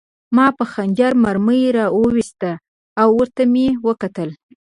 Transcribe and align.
ما 0.35 0.47
په 0.57 0.63
خنجر 0.71 1.11
مرمۍ 1.23 1.63
را 1.77 1.85
وویسته 1.99 2.51
او 3.01 3.09
ورته 3.19 3.43
مې 3.53 3.67
وکتل 3.87 4.29